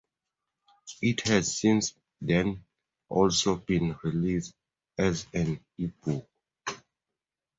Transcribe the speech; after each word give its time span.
It 1.03 1.27
has 1.27 1.59
since 1.59 1.93
then 2.21 2.65
also 3.07 3.57
been 3.57 3.95
released 4.03 4.55
as 4.97 5.27
an 5.31 5.63
ebook. 5.77 6.27